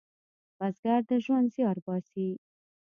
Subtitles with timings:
[0.57, 2.29] بزګر د ژوند زیار باسي